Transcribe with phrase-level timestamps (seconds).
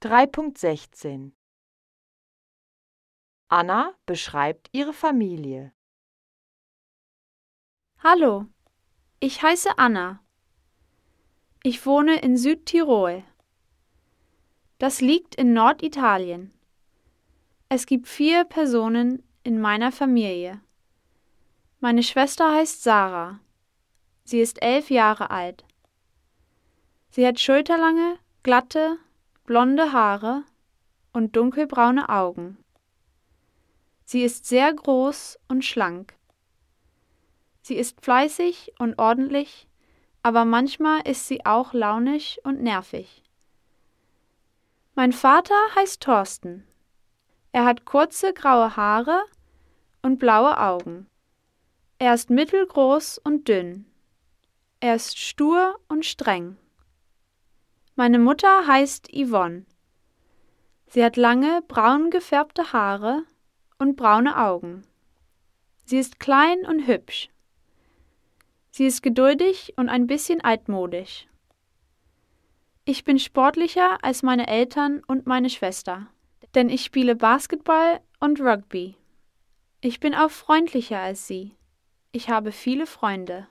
[0.00, 1.32] 3.16
[3.48, 5.72] Anna beschreibt ihre Familie.
[7.98, 8.46] Hallo,
[9.18, 10.24] ich heiße Anna.
[11.64, 13.24] Ich wohne in Südtirol.
[14.78, 16.52] Das liegt in Norditalien.
[17.68, 20.60] Es gibt vier Personen in meiner Familie.
[21.80, 23.40] Meine Schwester heißt Sarah.
[24.22, 25.64] Sie ist elf Jahre alt.
[27.10, 29.00] Sie hat schulterlange, glatte,
[29.48, 30.44] blonde Haare
[31.14, 32.62] und dunkelbraune Augen.
[34.04, 36.12] Sie ist sehr groß und schlank.
[37.62, 39.66] Sie ist fleißig und ordentlich,
[40.22, 43.22] aber manchmal ist sie auch launisch und nervig.
[44.94, 46.66] Mein Vater heißt Thorsten.
[47.50, 49.22] Er hat kurze graue Haare
[50.02, 51.06] und blaue Augen.
[51.98, 53.86] Er ist mittelgroß und dünn.
[54.80, 56.58] Er ist stur und streng.
[57.98, 59.66] Meine Mutter heißt Yvonne.
[60.86, 63.24] Sie hat lange, braun gefärbte Haare
[63.80, 64.84] und braune Augen.
[65.84, 67.28] Sie ist klein und hübsch.
[68.70, 71.26] Sie ist geduldig und ein bisschen altmodisch.
[72.84, 76.06] Ich bin sportlicher als meine Eltern und meine Schwester,
[76.54, 78.94] denn ich spiele Basketball und Rugby.
[79.80, 81.56] Ich bin auch freundlicher als sie.
[82.12, 83.48] Ich habe viele Freunde.